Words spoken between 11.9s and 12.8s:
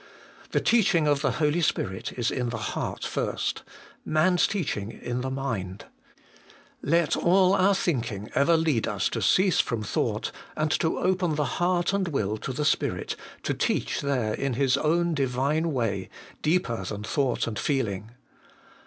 and will to the